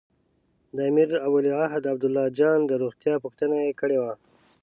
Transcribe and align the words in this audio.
د 0.75 0.77
امیر 0.89 1.09
او 1.23 1.31
ولیعهد 1.37 1.83
عبدالله 1.93 2.25
جان 2.39 2.59
د 2.65 2.71
روغتیا 2.81 3.13
پوښتنه 3.23 3.55
یې 3.65 3.71
کړې 3.81 3.97
وه. 4.03 4.13